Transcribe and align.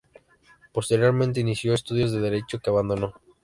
Posteriormente 0.73 1.41
inició 1.41 1.75
estudios 1.75 2.11
de 2.11 2.21
Derecho, 2.21 2.57
que 2.59 2.71
abandonó. 2.71 3.13